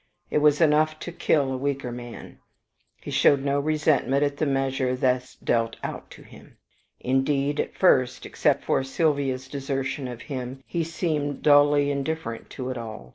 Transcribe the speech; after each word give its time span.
It 0.31 0.39
was 0.39 0.59
enough 0.61 0.97
to 1.01 1.11
kill 1.11 1.51
a 1.53 1.57
weaker 1.57 1.91
man. 1.91 2.39
"He 2.99 3.11
showed 3.11 3.45
no 3.45 3.59
resentment 3.59 4.23
at 4.23 4.37
the 4.37 4.47
measure 4.47 4.95
thus 4.95 5.35
dealt 5.35 5.75
out 5.83 6.09
to 6.09 6.23
him. 6.23 6.57
Indeed, 6.99 7.59
at 7.59 7.73
the 7.73 7.77
first, 7.77 8.25
except 8.25 8.63
for 8.63 8.83
Sylvia's 8.83 9.47
desertion 9.47 10.07
of 10.07 10.23
him, 10.23 10.63
he 10.65 10.83
seemed 10.83 11.43
dully 11.43 11.91
indifferent 11.91 12.49
to 12.49 12.71
it 12.71 12.79
all. 12.79 13.09